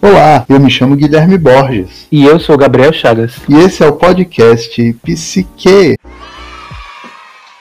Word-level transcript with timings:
Olá, 0.00 0.46
eu 0.48 0.60
me 0.60 0.70
chamo 0.70 0.94
Guilherme 0.94 1.36
Borges. 1.36 2.06
E 2.12 2.24
eu 2.24 2.38
sou 2.38 2.56
Gabriel 2.56 2.92
Chagas. 2.92 3.36
E 3.48 3.54
esse 3.54 3.82
é 3.82 3.86
o 3.88 3.96
podcast 3.96 4.92
Psique. 5.02 5.96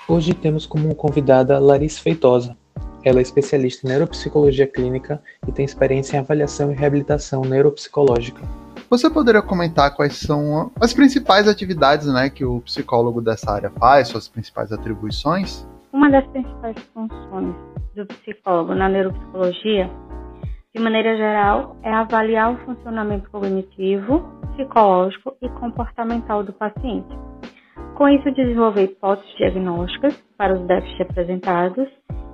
Hoje 0.07 0.35
temos 0.35 0.67
como 0.67 0.93
convidada 0.93 1.57
Larissa 1.57 1.99
Feitosa. 1.99 2.55
Ela 3.03 3.17
é 3.17 3.21
especialista 3.23 3.87
em 3.87 3.89
neuropsicologia 3.89 4.67
clínica 4.67 5.19
e 5.47 5.51
tem 5.51 5.65
experiência 5.65 6.15
em 6.15 6.19
avaliação 6.19 6.71
e 6.71 6.75
reabilitação 6.75 7.41
neuropsicológica. 7.41 8.43
Você 8.87 9.09
poderia 9.09 9.41
comentar 9.41 9.95
quais 9.95 10.17
são 10.17 10.71
as 10.79 10.93
principais 10.93 11.47
atividades 11.47 12.05
né, 12.05 12.29
que 12.29 12.45
o 12.45 12.61
psicólogo 12.61 13.19
dessa 13.19 13.51
área 13.51 13.71
faz, 13.79 14.09
suas 14.09 14.27
principais 14.27 14.71
atribuições? 14.71 15.67
Uma 15.91 16.11
das 16.11 16.25
principais 16.27 16.75
funções 16.93 17.55
do 17.95 18.05
psicólogo 18.05 18.75
na 18.75 18.87
neuropsicologia 18.87 19.89
de 20.77 20.83
maneira 20.83 21.17
geral, 21.17 21.75
é 21.81 21.91
avaliar 21.91 22.53
o 22.53 22.57
funcionamento 22.57 23.29
cognitivo, 23.31 24.21
psicológico 24.51 25.35
e 25.41 25.49
comportamental 25.49 26.43
do 26.43 26.53
paciente. 26.53 27.09
Com 27.95 28.07
isso, 28.07 28.31
desenvolver 28.31 28.83
hipóteses 28.83 29.35
diagnósticas 29.37 30.15
para 30.37 30.53
os 30.53 30.67
déficits 30.67 31.01
apresentados 31.01 31.87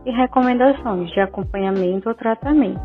e 0.06 0.12
recomendações 0.12 1.10
de 1.12 1.22
acompanhamento 1.22 2.10
ou 2.10 2.16
tratamento. 2.16 2.82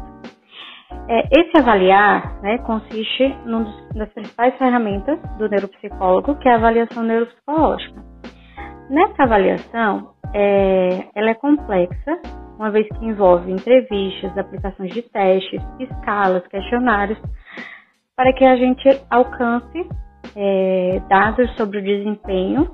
É, 1.08 1.40
esse 1.40 1.58
avaliar 1.58 2.40
né, 2.40 2.58
consiste 2.58 3.28
numa 3.44 3.66
das 3.94 4.08
principais 4.12 4.56
ferramentas 4.58 5.18
do 5.38 5.48
neuropsicólogo, 5.48 6.36
que 6.36 6.48
é 6.48 6.52
a 6.52 6.56
avaliação 6.56 7.02
neuropsicológica. 7.02 8.07
Nessa 8.91 9.24
avaliação, 9.24 10.15
é, 10.34 11.09
ela 11.15 11.30
é 11.30 11.34
complexa 11.34 12.20
uma 12.59 12.70
vez 12.70 12.88
que 12.88 13.05
envolve 13.05 13.52
entrevistas, 13.52 14.37
aplicações 14.37 14.92
de 14.92 15.02
testes, 15.02 15.62
escalas, 15.78 16.47
questionários, 16.48 17.19
para 18.16 18.33
que 18.33 18.45
a 18.45 18.56
gente 18.56 18.89
alcance 19.11 19.89
é, 20.34 21.00
dados 21.08 21.55
sobre 21.56 21.78
o 21.78 21.83
desempenho 21.83 22.69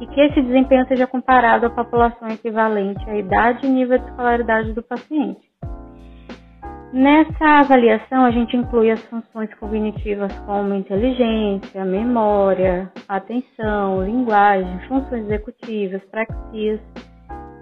e 0.00 0.06
que 0.06 0.20
esse 0.20 0.40
desempenho 0.42 0.86
seja 0.88 1.06
comparado 1.06 1.66
à 1.66 1.70
população 1.70 2.28
equivalente 2.28 3.08
à 3.08 3.16
idade 3.16 3.66
e 3.66 3.70
nível 3.70 3.98
de 3.98 4.04
escolaridade 4.06 4.72
do 4.72 4.82
paciente. 4.82 5.49
Nessa 6.92 7.60
avaliação, 7.60 8.24
a 8.24 8.32
gente 8.32 8.56
inclui 8.56 8.90
as 8.90 9.00
funções 9.04 9.52
cognitivas 9.54 10.36
como 10.40 10.74
inteligência, 10.74 11.84
memória, 11.84 12.90
atenção, 13.08 14.04
linguagem, 14.04 14.80
funções 14.88 15.24
executivas, 15.26 16.02
praxias. 16.06 16.80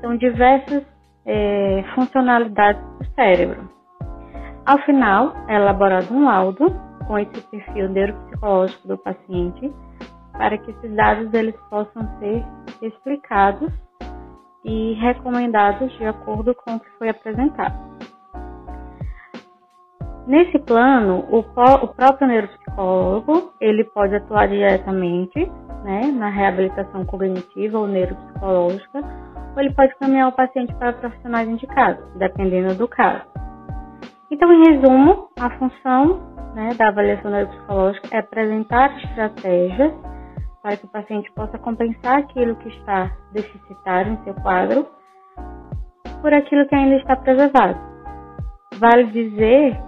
São 0.00 0.16
diversas 0.16 0.82
é, 1.26 1.84
funcionalidades 1.94 2.82
do 2.98 3.04
cérebro. 3.14 3.68
Ao 4.64 4.78
final, 4.84 5.34
é 5.46 5.56
elaborado 5.56 6.12
um 6.14 6.24
laudo 6.24 6.74
com 7.06 7.18
esse 7.18 7.40
perfil 7.50 7.90
neuropsicológico 7.90 8.88
do 8.88 8.96
paciente 8.96 9.70
para 10.32 10.56
que 10.56 10.70
esses 10.70 10.94
dados 10.96 11.34
eles 11.34 11.54
possam 11.68 12.08
ser 12.18 12.42
explicados 12.80 13.70
e 14.64 14.94
recomendados 14.94 15.92
de 15.98 16.06
acordo 16.06 16.54
com 16.54 16.76
o 16.76 16.80
que 16.80 16.90
foi 16.98 17.10
apresentado. 17.10 18.17
Nesse 20.28 20.58
plano, 20.58 21.24
o, 21.30 21.38
o 21.38 21.88
próprio 21.88 22.28
neuropsicólogo 22.28 23.50
ele 23.58 23.82
pode 23.82 24.14
atuar 24.14 24.46
diretamente 24.46 25.50
né, 25.82 26.02
na 26.14 26.28
reabilitação 26.28 27.02
cognitiva 27.06 27.78
ou 27.78 27.86
neuropsicológica 27.86 28.98
ou 29.56 29.62
ele 29.62 29.72
pode 29.72 29.96
caminhar 29.96 30.28
o 30.28 30.32
paciente 30.32 30.74
para 30.74 30.92
profissionais 30.92 31.48
indicados, 31.48 32.04
dependendo 32.16 32.74
do 32.74 32.86
caso. 32.86 33.22
Então, 34.30 34.52
em 34.52 34.70
resumo, 34.70 35.30
a 35.40 35.48
função 35.58 36.20
né, 36.54 36.74
da 36.76 36.88
avaliação 36.88 37.30
neuropsicológica 37.30 38.08
é 38.12 38.18
apresentar 38.18 38.98
estratégias 38.98 39.94
para 40.62 40.76
que 40.76 40.84
o 40.84 40.88
paciente 40.88 41.32
possa 41.32 41.56
compensar 41.56 42.18
aquilo 42.18 42.54
que 42.56 42.68
está 42.68 43.10
deficitário 43.32 44.12
em 44.12 44.24
seu 44.24 44.34
quadro 44.34 44.86
por 46.20 46.34
aquilo 46.34 46.68
que 46.68 46.74
ainda 46.74 46.96
está 46.96 47.16
preservado. 47.16 47.80
Vale 48.78 49.04
dizer 49.06 49.87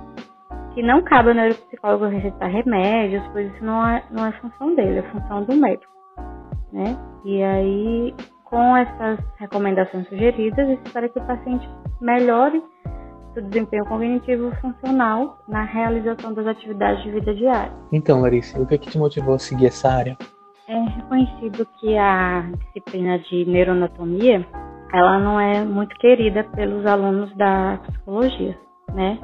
que 0.75 0.83
não 0.83 1.03
cabe 1.03 1.31
ao 1.31 1.35
neuropsicólogo 1.35 2.07
receitar 2.07 2.51
remédios, 2.51 3.23
pois 3.33 3.53
isso 3.53 3.65
não 3.65 3.87
é, 3.87 4.05
não 4.11 4.27
é 4.27 4.33
função 4.33 4.75
dele, 4.75 4.99
é 4.99 5.03
função 5.03 5.43
do 5.45 5.55
médico. 5.55 5.93
Né? 6.73 6.97
E 7.25 7.43
aí 7.43 8.15
com 8.51 8.77
essas 8.77 9.19
recomendações 9.39 10.09
sugeridas, 10.09 10.69
espera 10.85 11.09
que 11.09 11.19
o 11.19 11.25
paciente 11.25 11.69
melhore 12.01 12.61
seu 13.33 13.45
desempenho 13.45 13.85
cognitivo 13.87 14.51
funcional 14.57 15.39
na 15.47 15.63
realização 15.63 16.35
das 16.35 16.47
atividades 16.49 17.03
de 17.05 17.13
vida 17.13 17.33
diária. 17.33 17.73
Então, 17.93 18.21
Larissa, 18.21 18.61
o 18.61 18.67
que, 18.67 18.75
é 18.75 18.79
que 18.79 18.91
te 18.91 18.99
motivou 18.99 19.35
a 19.35 19.39
seguir 19.39 19.67
essa 19.67 19.89
área? 19.89 20.17
É 20.67 20.79
reconhecido 20.81 21.65
que 21.79 21.97
a 21.97 22.51
disciplina 22.59 23.21
de 23.21 23.45
neuroanatomia 23.45 24.45
ela 24.93 25.21
não 25.21 25.39
é 25.39 25.65
muito 25.65 25.95
querida 25.97 26.43
pelos 26.43 26.85
alunos 26.85 27.33
da 27.37 27.79
psicologia, 27.87 28.59
né? 28.93 29.19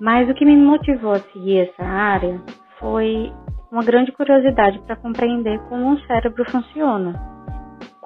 Mas 0.00 0.28
o 0.28 0.34
que 0.34 0.44
me 0.44 0.56
motivou 0.56 1.12
a 1.12 1.18
seguir 1.18 1.68
essa 1.68 1.84
área 1.84 2.40
foi 2.78 3.32
uma 3.70 3.82
grande 3.82 4.12
curiosidade 4.12 4.78
para 4.80 4.96
compreender 4.96 5.58
como 5.68 5.92
o 5.92 6.00
cérebro 6.06 6.44
funciona 6.50 7.36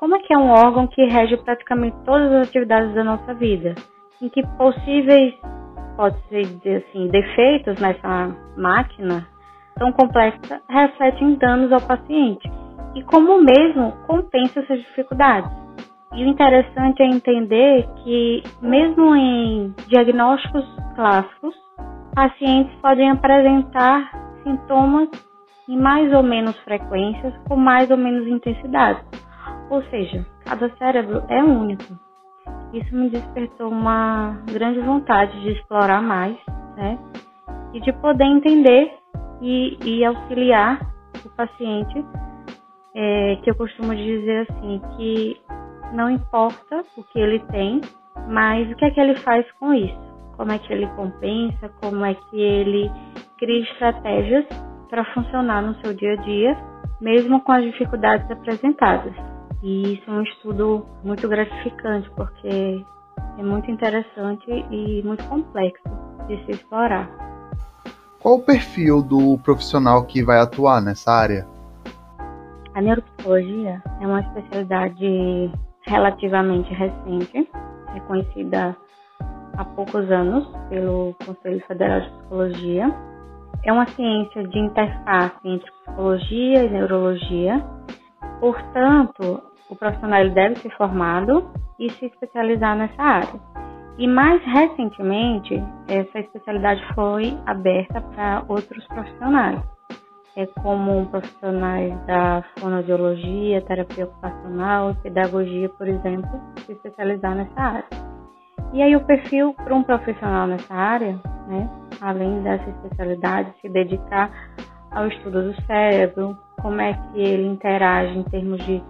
como 0.01 0.17
é 0.17 0.19
que 0.21 0.33
é 0.33 0.39
um 0.39 0.49
órgão 0.49 0.87
que 0.87 1.05
rege 1.05 1.37
praticamente 1.37 1.95
todas 2.06 2.33
as 2.33 2.49
atividades 2.49 2.95
da 2.95 3.05
nossa 3.05 3.34
vida? 3.34 3.75
Em 4.23 4.31
que 4.31 4.43
possíveis, 4.56 5.34
pode-se 5.95 6.43
dizer 6.43 6.87
assim, 6.89 7.06
defeitos 7.09 7.78
nessa 7.78 8.34
máquina 8.57 9.27
tão 9.77 9.93
complexa 9.93 10.62
refletem 10.71 11.34
danos 11.34 11.71
ao 11.71 11.83
paciente? 11.83 12.51
E 12.95 13.03
como 13.03 13.43
mesmo 13.45 13.93
compensa 14.07 14.61
essas 14.61 14.78
dificuldades? 14.78 15.53
E 16.15 16.25
o 16.25 16.28
interessante 16.28 17.03
é 17.03 17.07
entender 17.07 17.87
que, 18.03 18.43
mesmo 18.62 19.15
em 19.15 19.75
diagnósticos 19.87 20.65
clássicos, 20.97 21.55
pacientes 22.15 22.75
podem 22.81 23.10
apresentar 23.10 24.10
sintomas 24.43 25.09
em 25.69 25.78
mais 25.78 26.12
ou 26.12 26.22
menos 26.22 26.56
frequências, 26.60 27.32
com 27.48 27.56
mais 27.56 27.91
ou 27.91 27.97
menos 27.97 28.26
intensidade. 28.26 29.00
Ou 29.71 29.82
seja, 29.84 30.26
cada 30.44 30.69
cérebro 30.76 31.22
é 31.28 31.43
único. 31.43 31.84
Isso 32.72 32.94
me 32.94 33.09
despertou 33.10 33.69
uma 33.69 34.43
grande 34.53 34.81
vontade 34.81 35.41
de 35.41 35.53
explorar 35.53 36.03
mais, 36.03 36.37
né? 36.76 36.98
E 37.72 37.81
de 37.81 37.93
poder 37.94 38.25
entender 38.25 38.92
e, 39.41 39.78
e 39.84 40.04
auxiliar 40.04 40.81
o 41.25 41.28
paciente, 41.31 42.04
é, 42.94 43.37
que 43.42 43.50
eu 43.50 43.54
costumo 43.54 43.94
dizer 43.94 44.48
assim, 44.48 44.81
que 44.97 45.41
não 45.92 46.10
importa 46.10 46.82
o 46.97 47.04
que 47.04 47.19
ele 47.19 47.38
tem, 47.50 47.81
mas 48.28 48.71
o 48.71 48.75
que 48.75 48.84
é 48.84 48.91
que 48.91 49.00
ele 49.00 49.16
faz 49.16 49.50
com 49.53 49.72
isso? 49.72 50.09
Como 50.41 50.53
é 50.53 50.59
que 50.59 50.73
ele 50.73 50.87
compensa? 50.97 51.69
Como 51.83 52.03
é 52.03 52.15
que 52.15 52.41
ele 52.41 52.91
cria 53.39 53.62
estratégias 53.62 54.47
para 54.89 55.05
funcionar 55.12 55.61
no 55.61 55.75
seu 55.83 55.93
dia 55.93 56.15
a 56.15 56.17
dia, 56.17 56.56
mesmo 56.99 57.43
com 57.43 57.53
as 57.53 57.62
dificuldades 57.62 58.28
apresentadas? 58.31 59.12
E 59.62 59.97
isso 59.97 60.11
é 60.11 60.15
um 60.15 60.23
estudo 60.23 60.87
muito 61.05 61.28
gratificante, 61.28 62.11
porque 62.17 62.83
é 63.39 63.43
muito 63.43 63.71
interessante 63.71 64.51
e 64.71 65.03
muito 65.05 65.23
complexo 65.25 65.84
de 66.27 66.43
se 66.47 66.53
explorar. 66.53 67.07
Qual 68.19 68.37
o 68.37 68.43
perfil 68.43 69.03
do 69.03 69.37
profissional 69.45 70.07
que 70.07 70.25
vai 70.25 70.41
atuar 70.41 70.81
nessa 70.81 71.12
área? 71.12 71.47
A 72.72 72.81
neuropsicologia 72.81 73.83
é 74.01 74.07
uma 74.07 74.21
especialidade 74.21 75.53
relativamente 75.83 76.72
recente, 76.72 77.47
reconhecida 77.93 78.75
há 79.60 79.65
poucos 79.65 80.10
anos 80.10 80.48
pelo 80.71 81.15
Conselho 81.25 81.60
Federal 81.66 82.01
de 82.01 82.10
Psicologia. 82.10 82.86
É 83.62 83.72
uma 83.72 83.86
ciência 83.89 84.42
de 84.48 84.59
interface 84.59 85.36
entre 85.45 85.71
psicologia 85.71 86.65
e 86.65 86.71
neurologia. 86.71 87.62
Portanto, 88.41 89.42
o 89.68 89.77
profissional 89.77 90.30
deve 90.30 90.57
ser 90.57 90.74
formado 90.77 91.51
e 91.78 91.91
se 91.91 92.07
especializar 92.07 92.74
nessa 92.74 93.03
área. 93.03 93.41
E 93.98 94.09
mais 94.09 94.42
recentemente, 94.45 95.62
essa 95.89 96.18
especialidade 96.21 96.83
foi 96.95 97.36
aberta 97.45 98.01
para 98.01 98.42
outros 98.48 98.86
profissionais, 98.86 99.60
é 100.36 100.47
como 100.62 101.07
profissionais 101.10 101.95
da 102.07 102.42
fonoaudiologia, 102.59 103.60
terapia 103.60 104.07
ocupacional, 104.07 104.95
pedagogia, 105.03 105.68
por 105.68 105.86
exemplo, 105.86 106.30
se 106.65 106.72
especializar 106.72 107.34
nessa 107.34 107.60
área. 107.60 108.10
E 108.72 108.83
aí 108.83 108.95
o 108.95 109.05
perfil 109.05 109.55
para 109.55 109.75
um 109.75 109.83
profissional 109.83 110.47
nessa 110.47 110.72
área, 110.72 111.19
né, 111.49 111.69
além 112.01 112.41
dessa 112.43 112.69
especialidade, 112.71 113.53
se 113.61 113.69
dedicar 113.69 114.31
ao 114.93 115.09
estudo 115.09 115.43
do 115.43 115.63
cérebro, 115.63 116.37
como 116.61 116.81
é 116.81 116.93
que 116.93 117.21
ele 117.21 117.47
interage 117.47 118.17
em 118.17 118.22
termos 118.25 118.65
de 118.65 118.83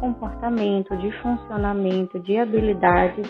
comportamento, 0.00 0.96
de 0.98 1.10
funcionamento, 1.20 2.18
de 2.20 2.38
habilidades, 2.38 3.28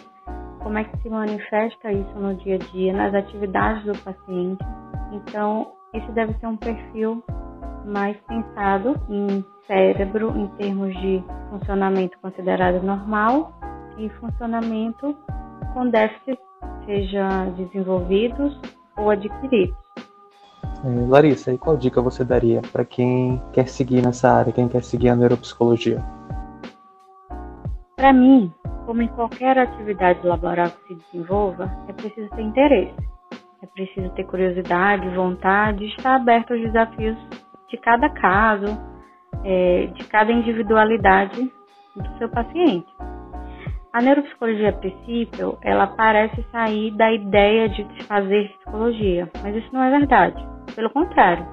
como 0.62 0.79
é 0.79 0.85
que 0.85 0.97
se 0.99 1.09
manifesta 1.09 1.93
isso 1.93 2.19
no 2.19 2.35
dia 2.37 2.56
a 2.56 2.59
dia, 2.59 2.93
nas 2.93 3.15
atividades 3.15 3.85
do 3.85 3.99
paciente. 3.99 4.65
Então, 5.12 5.73
esse 5.93 6.11
deve 6.12 6.35
ser 6.35 6.47
um 6.47 6.56
perfil 6.56 7.23
mais 7.87 8.17
pensado 8.27 8.97
em 9.09 9.45
cérebro 9.67 10.37
em 10.37 10.47
termos 10.56 10.95
de 11.01 11.23
funcionamento 11.51 12.19
considerado 12.21 12.83
normal 12.83 13.53
e 13.99 14.09
funcionamento 14.21 15.17
com 15.75 15.91
déficits, 15.91 16.43
seja 16.87 17.47
desenvolvidos 17.56 18.59
ou 18.97 19.11
adquiridos. 19.11 19.76
Larissa, 21.09 21.53
e 21.53 21.59
qual 21.59 21.76
dica 21.76 22.00
você 22.00 22.25
daria 22.25 22.61
para 22.73 22.85
quem 22.85 23.43
quer 23.53 23.69
seguir 23.69 24.03
nessa 24.03 24.31
área, 24.31 24.53
quem 24.53 24.69
quer 24.69 24.82
seguir 24.82 25.09
a 25.09 25.17
neuropsicologia? 25.17 25.99
Para 27.97 28.12
mim, 28.12 28.53
como 28.85 29.03
em 29.03 29.09
qualquer 29.09 29.59
atividade 29.59 30.26
laboral 30.26 30.69
que 30.71 30.88
se 30.88 30.94
desenvolva, 30.94 31.71
é 31.88 31.93
preciso 31.93 32.29
ter 32.31 32.43
interesse. 32.43 32.94
É 33.62 33.67
preciso 33.67 34.11
ter 34.11 34.25
curiosidade, 34.25 35.09
vontade, 35.17 35.87
estar 35.87 36.17
aberto 36.17 36.53
aos 36.53 36.61
desafios 36.61 37.17
de 37.70 37.79
cada 37.79 38.11
caso, 38.11 38.67
é, 39.43 39.87
de 39.87 40.05
cada 40.05 40.31
individualidade 40.31 41.50
do 41.97 42.19
seu 42.19 42.29
paciente. 42.29 42.87
A 43.94 44.02
neuropsicologia, 44.02 44.70
a 44.70 44.73
princípio, 44.73 45.56
ela 45.62 45.87
parece 45.87 46.44
sair 46.50 46.91
da 46.96 47.12
ideia 47.12 47.69
de 47.69 47.87
fazer 48.06 48.50
psicologia, 48.56 49.31
mas 49.41 49.55
isso 49.55 49.69
não 49.73 49.85
é 49.85 49.91
verdade. 50.00 50.44
Pelo 50.75 50.91
contrário, 50.91 51.46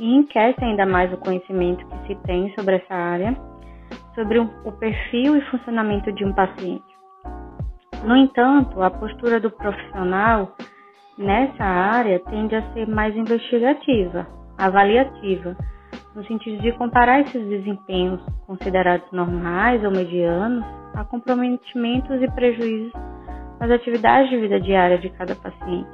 enriquece 0.00 0.64
ainda 0.64 0.86
mais 0.86 1.12
o 1.12 1.18
conhecimento 1.18 1.86
que 1.86 2.06
se 2.06 2.14
tem 2.22 2.50
sobre 2.54 2.76
essa 2.76 2.94
área, 2.94 3.36
sobre 4.14 4.38
o 4.38 4.72
perfil 4.80 5.36
e 5.36 5.42
funcionamento 5.50 6.10
de 6.10 6.24
um 6.24 6.32
paciente. 6.32 6.82
No 8.02 8.16
entanto, 8.16 8.82
a 8.82 8.88
postura 8.88 9.38
do 9.38 9.50
profissional 9.50 10.56
nessa 11.18 11.64
área 11.64 12.18
tende 12.30 12.56
a 12.56 12.62
ser 12.72 12.88
mais 12.88 13.14
investigativa, 13.14 14.26
avaliativa, 14.56 15.54
no 16.14 16.24
sentido 16.24 16.62
de 16.62 16.72
comparar 16.72 17.20
esses 17.20 17.46
desempenhos 17.46 18.22
considerados 18.46 19.12
normais 19.12 19.84
ou 19.84 19.90
medianos 19.90 20.64
a 20.94 21.04
comprometimentos 21.04 22.22
e 22.22 22.30
prejuízos 22.32 22.92
nas 23.60 23.70
atividades 23.70 24.30
de 24.30 24.38
vida 24.38 24.60
diária 24.60 24.98
de 24.98 25.10
cada 25.10 25.34
paciente. 25.34 25.90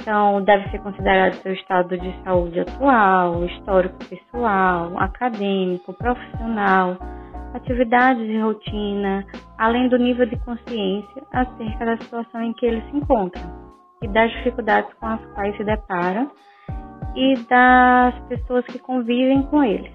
Então, 0.00 0.42
deve 0.42 0.68
ser 0.70 0.80
considerado 0.80 1.34
seu 1.34 1.52
estado 1.52 1.96
de 1.96 2.12
saúde 2.24 2.60
atual, 2.60 3.44
histórico 3.44 3.96
pessoal, 4.08 4.98
acadêmico, 4.98 5.92
profissional, 5.92 6.96
atividades 7.54 8.28
e 8.28 8.38
rotina, 8.40 9.24
além 9.58 9.88
do 9.88 9.96
nível 9.96 10.26
de 10.26 10.36
consciência 10.40 11.22
acerca 11.32 11.84
da 11.84 11.96
situação 11.98 12.42
em 12.42 12.52
que 12.54 12.66
ele 12.66 12.82
se 12.90 12.96
encontra 12.96 13.42
e 14.02 14.08
das 14.08 14.30
dificuldades 14.32 14.92
com 14.94 15.06
as 15.06 15.24
quais 15.34 15.56
se 15.56 15.64
depara 15.64 16.26
e 17.14 17.34
das 17.48 18.18
pessoas 18.28 18.64
que 18.66 18.78
convivem 18.78 19.42
com 19.44 19.62
eles, 19.62 19.92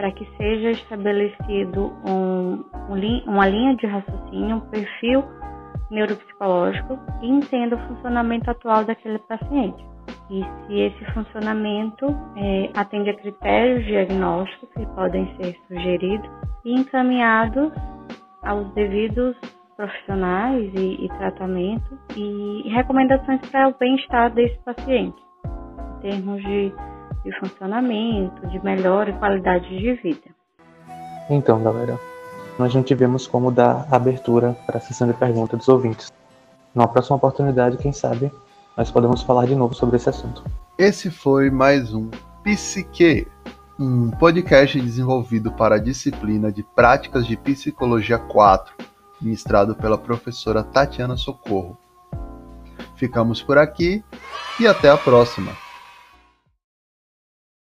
para 0.00 0.12
que 0.12 0.26
seja 0.38 0.70
estabelecido 0.70 1.92
um, 2.08 2.64
um, 2.88 3.22
uma 3.26 3.46
linha 3.46 3.76
de 3.76 3.86
raciocínio, 3.86 4.56
um 4.56 4.60
perfil 4.60 5.22
neuropsicológico 5.90 6.98
e 7.20 7.28
entenda 7.28 7.76
o 7.76 7.78
funcionamento 7.86 8.50
atual 8.50 8.82
daquele 8.82 9.18
paciente. 9.18 9.84
E 10.30 10.42
se 10.42 10.80
esse 10.80 11.04
funcionamento 11.12 12.06
é, 12.34 12.70
atende 12.74 13.10
a 13.10 13.14
critérios 13.14 13.84
diagnósticos 13.84 14.70
que 14.72 14.86
podem 14.94 15.26
ser 15.36 15.54
sugeridos 15.68 16.30
e 16.64 16.80
encaminhados 16.80 17.70
aos 18.42 18.72
devidos 18.72 19.36
profissionais 19.76 20.72
e, 20.76 21.04
e 21.04 21.08
tratamento 21.18 21.98
e 22.16 22.70
recomendações 22.70 23.40
para 23.50 23.68
o 23.68 23.74
bem-estar 23.78 24.32
desse 24.32 24.58
paciente 24.64 25.20
termos 26.00 26.42
de, 26.42 26.72
de 27.24 27.38
funcionamento, 27.38 28.46
de 28.46 28.62
melhora 28.64 29.10
e 29.10 29.18
qualidade 29.18 29.68
de 29.68 29.94
vida. 29.94 30.30
Então, 31.28 31.62
galera, 31.62 31.98
nós 32.58 32.74
não 32.74 32.82
tivemos 32.82 33.26
como 33.26 33.50
dar 33.50 33.86
abertura 33.90 34.56
para 34.66 34.78
a 34.78 34.80
sessão 34.80 35.06
de 35.06 35.14
perguntas 35.14 35.58
dos 35.58 35.68
ouvintes. 35.68 36.12
Numa 36.74 36.88
próxima 36.88 37.16
oportunidade, 37.16 37.76
quem 37.76 37.92
sabe, 37.92 38.30
nós 38.76 38.90
podemos 38.90 39.22
falar 39.22 39.46
de 39.46 39.54
novo 39.54 39.74
sobre 39.74 39.96
esse 39.96 40.08
assunto. 40.08 40.44
Esse 40.78 41.10
foi 41.10 41.50
mais 41.50 41.92
um 41.92 42.10
Psique, 42.42 43.26
um 43.78 44.10
podcast 44.10 44.80
desenvolvido 44.80 45.52
para 45.52 45.76
a 45.76 45.78
disciplina 45.78 46.50
de 46.50 46.62
Práticas 46.62 47.26
de 47.26 47.36
Psicologia 47.36 48.18
4, 48.18 48.74
ministrado 49.20 49.74
pela 49.74 49.98
professora 49.98 50.62
Tatiana 50.62 51.16
Socorro. 51.16 51.76
Ficamos 52.96 53.42
por 53.42 53.58
aqui 53.58 54.02
e 54.58 54.66
até 54.66 54.90
a 54.90 54.96
próxima! 54.96 55.69